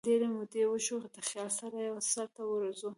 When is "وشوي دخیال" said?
0.67-1.49